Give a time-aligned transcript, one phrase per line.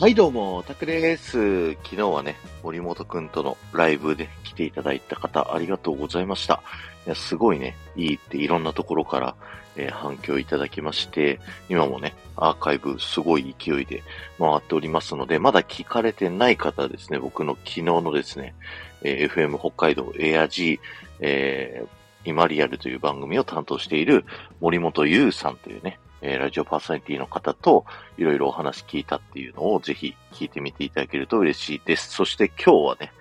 [0.00, 1.72] はい、どうも、タクです。
[1.72, 6.62] 昨日はね、森本くんとのライブで来ていただいた方、ありがとうございました。
[7.04, 9.34] いや、すごいね、いいっていろんなところから、
[9.74, 14.04] えー反響いただきまして、今もね、アーカイブすごい勢いで
[14.38, 18.54] 回っておりますので、まだ聞かれてない方はですね、僕の昨日のですね、
[19.02, 20.78] えー FM 北海道エア G、
[21.18, 21.88] えー
[22.24, 24.24] 今リアルという番組を担当している
[24.60, 27.84] 森本優さんというね、えーラジオパーソナリティの方と
[28.16, 32.10] いろいろお話聞いたっていうのをぜひ聞いてみていただけると嬉しいです。
[32.10, 33.12] そして今日はね、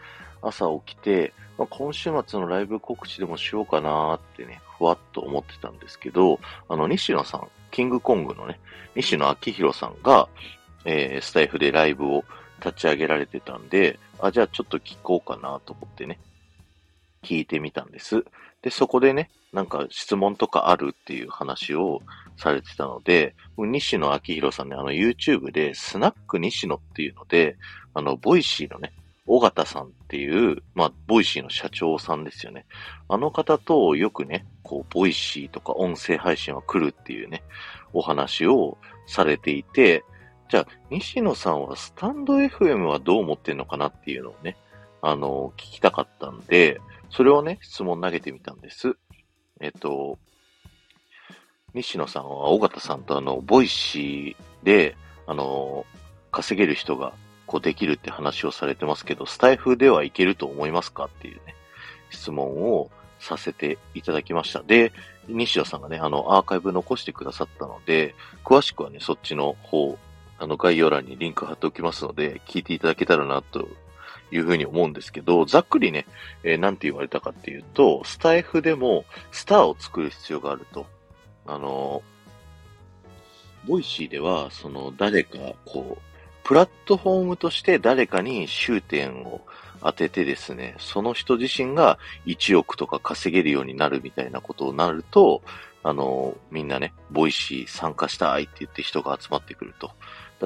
[0.41, 8.59] 朝起きて、まあ、今週末のライブ告知でもしようかなってね、ふわっと思ってたんですけど、あの、西野さん、キングコングのね、
[8.95, 10.29] 西野昭弘さんが、
[10.85, 12.23] えースタイフでライブを
[12.63, 16.19] 立ち上げられてたんで、あ、じゃあちょっと聞こうかなと思ってね、
[17.23, 18.23] 聞いてみたんです。
[18.61, 22.01] で、そこでね、なんか質問とかあるっていう話を
[22.37, 27.57] されてたので、西野亮廣さんね、あの YouTube でスナック西野っていうので、
[27.93, 28.93] あの、 Voicy のね、
[29.25, 32.65] 緒方さんっていう、まあ、 Voicy の社長さんですよね。
[33.09, 37.43] あの方とよくね、こう、 Voicy とか音声配信は来るっていうね、
[37.93, 40.03] お話をされていて、
[40.49, 44.55] じゃあ、西野さんはスタンド FM はどう思ってんのかなっていうのをね、
[45.01, 48.97] あの、聞きたかったんで、それをね、質問投げてみたんです。
[49.59, 50.19] えっと、
[51.73, 55.85] 西野さんは緒方さんとあの、 Voicy で、あの、
[56.31, 57.13] 稼げる人が
[57.45, 61.55] こうできるって話をされてますけど、スタエフではいけると思いますかっていうね、
[62.09, 64.61] 質問をさせていただきました。
[64.63, 64.91] で、
[65.27, 69.97] 西野さんがね、あの、アーカイブ残してくださったので、詳しくはね、そっちの方、
[70.39, 73.67] あの、概要欄にリンク貼っておきますので、聞いていただけたらな、と
[74.31, 76.05] いうふうに思うんですけど、ざっくりね、
[76.43, 80.85] えーなんて言われたかっていうと、スタエフでもスターを作る必要があると。
[81.45, 82.01] あの、
[83.65, 86.01] Voicy では、その誰か、こう、
[86.43, 89.41] プラットフォームとして誰かに焦点を
[89.81, 95.41] 当ててですね、その人自身が1億とか稼げるようになるみたいなことになると、
[95.83, 99.91] あの、みんなね、 Voicy 参加したいって言って人が集まってくると。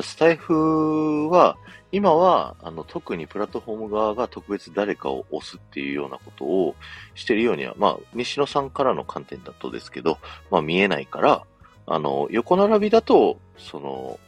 [0.02, 1.58] スタエフは、
[1.92, 6.76] 今は、あの、特にプラットフォーム側が特別誰かを押すっていうようなことを
[7.16, 10.18] してるようには、まあ、西野さんからの観点だとですけど、
[10.50, 11.44] まあ見えないから、
[11.88, 14.20] あの、横並びだと、その、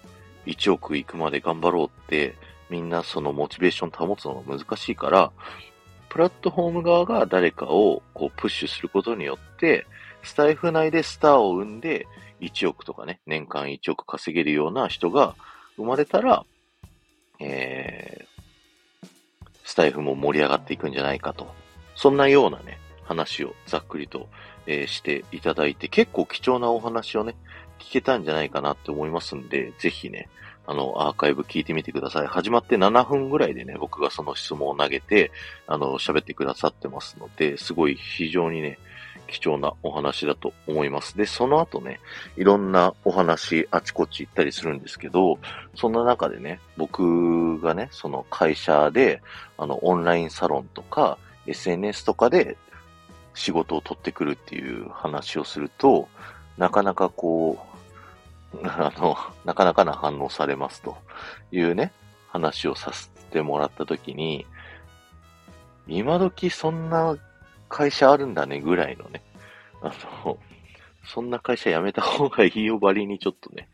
[0.45, 2.35] 1億いくまで頑張ろうって、
[2.69, 5.31] みんなそのモチベーション保つのが難しいから、
[6.09, 9.87] プラットフォーム側が誰かをこうプッシュすることによって、
[10.23, 12.07] スタイフ内でスターを生んで、
[12.41, 15.35] 1億とかね、年間1億稼げるような人が
[15.77, 16.45] 生まれたら、
[17.39, 19.07] えー、
[19.63, 21.53] スタイフも盛り上がっていくんじゃないかと。
[21.95, 24.27] そんなようなね、話をざっくりと、
[24.65, 27.35] えーしていただいて、結構貴重なお話をね、
[27.79, 30.29] 聞けたんじゃないかなって思いますんで、ぜひね、
[30.65, 32.27] あの、アーカイブ聞いてみてください。
[32.27, 35.31] 始まって7分ぐらいでね、僕がその質問を投げて、
[35.67, 38.79] あの、喋ってくださってますので、すごい非常にね、
[39.27, 41.17] 貴重なお話だと思います。
[41.17, 41.99] で、その後ね、
[42.37, 45.39] いろんなお話、あちこち行ったりするんですけど、
[45.75, 49.21] そんな中でね、僕がね、その会社で、
[49.57, 51.17] あの、オンラインサロンとか、
[51.47, 52.57] SNS とかで
[53.33, 56.07] 仕事を取ってくるっていう話をすると、
[56.57, 57.65] なかなかこ
[58.53, 60.97] う、 あの、なかなかな反応されますと
[61.51, 61.91] いうね、
[62.27, 64.45] 話をさせてもらったときに、
[65.87, 67.17] 今時そんな
[67.73, 69.23] 会社あるんだねぐらいのね、
[69.81, 69.91] あ
[70.23, 70.37] の、
[71.07, 73.67] そんな会社辞めた方がいいよばりにちょっとね、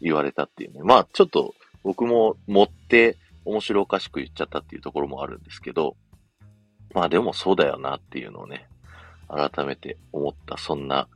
[0.00, 0.80] 言われたっていうね。
[0.82, 1.54] まあちょっと
[1.84, 5.94] 僕も持って面白おかしく言っちゃったっていうところもあるんですけど、
[6.94, 8.66] まあでもそうだよなっていうのをね、
[9.28, 11.06] 改めて思った、そんな、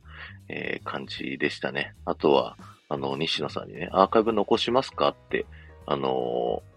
[0.47, 1.93] えー感じでしたね。
[2.05, 2.55] あとは、
[2.87, 5.45] あの、西野さんにね、アーカイブ残しますかって、
[5.85, 6.69] あのー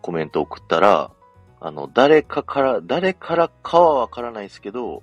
[0.00, 1.10] コメント送ったら、
[1.66, 5.02] あの、誰かから、誰からかはわからないですけど、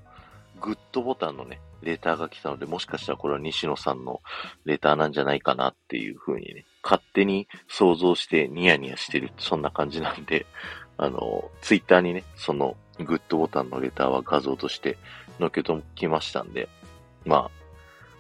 [0.62, 4.22] グッドボタンのね、レターが来たので、もしかしたらこれは西野さんの
[4.64, 10.46] レターなんじゃないかなっていう風にね、勝手に想像してニヤニヤしてる、そんな感じなんで、
[10.98, 14.98] あの、ツイッターにね、そのグッドボタンのレターは画像として
[15.40, 16.70] 載っけときましたんで、
[17.26, 17.52] ま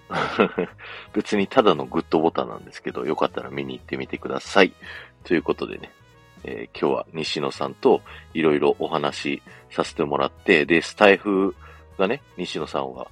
[0.09, 0.47] あ、
[1.15, 4.73] 別にただのグッドボタンなんですけど、よかったら見に行ってみてください。
[5.23, 5.93] ということでね、
[6.43, 8.01] えー今日は西野さんと
[8.33, 11.55] いろいろお話しさせてもらって、で、スタイフ
[11.97, 13.07] がね、西野さんは、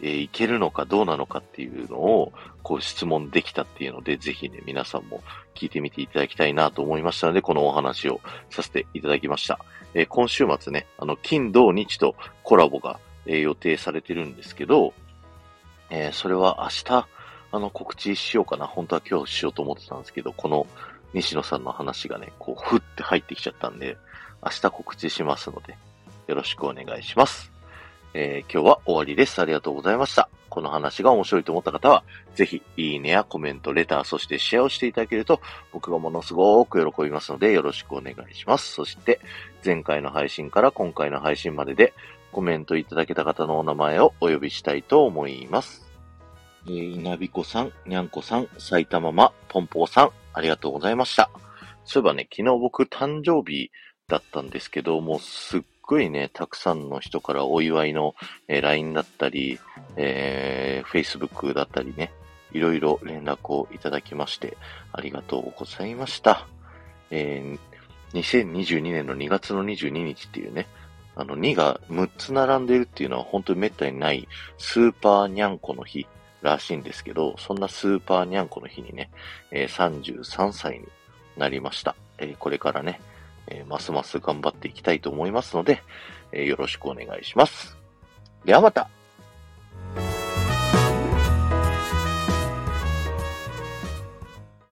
[0.00, 2.32] えーいけるのかどうなのかっていうのを、
[2.62, 5.22] こう質問できたっていうので、ぜひね、皆さんも
[5.54, 8.20] 聞いてみていただきたいなと思いましたので、このお話を
[8.50, 9.58] させていただきました。
[9.94, 14.92] えー今週末ね、あの、金、土、日とコラボが、えー予定されてるんですけど、
[15.90, 17.08] えーそれは明日、
[17.52, 18.66] あの、告知しようかな。
[18.66, 20.66] 本当は今日しようと思ってたんですけど、この
[21.14, 23.96] 西野さんの話がね、こう、ふって入ってきちゃったんで、
[24.44, 25.76] 明日告知しますので、
[26.26, 27.52] よろしくお願いします。
[28.12, 29.40] えー、今日は終わりです。
[29.40, 30.28] ありがとうございました。
[30.48, 35.40] この話が面白いと思った方は、ぜひ、いいねやコメント、レター、そしてシェアをしていただけると、
[35.72, 38.72] 僕がものすごく喜びますので、よろしくお願いします。
[38.72, 39.20] そして、
[39.64, 41.92] 前回の配信から今回の配信までで、
[42.32, 45.83] コメントいただけた方のお名前をお呼びしたいと思います。
[46.66, 51.30] えー、稲彦さん、にゃんこさん、埼玉ま、ぽんぽーさん、ありがとうございました。
[51.84, 53.70] そういえばね、昨日僕誕生日
[54.08, 58.14] だったんですけど、もうすっごいね、たくさんの人からお祝いの、
[58.48, 59.58] えー、LINE だったり、
[59.96, 62.12] えー、Facebook だったりね、
[62.52, 64.56] いろいろ連絡をいただきまして、
[64.92, 66.46] ありがとうございました。
[67.10, 67.58] えー、
[68.18, 70.66] 2022年の2月の22日っていうね、
[71.16, 74.28] あの2が6つ並んでるっていうのは本当に滅多にない
[74.58, 76.06] スーパーニャンコの日
[76.44, 79.10] らしいんですけど、そんなスーパーニャンコの日にね、
[79.50, 80.86] えー、33歳に
[81.36, 81.96] なりました。
[82.18, 83.00] えー、これからね、
[83.48, 85.82] えー、ますます頑張っていきたいと思いますので、
[86.32, 87.76] えー、よろしくお願いします。
[88.44, 88.88] ではまた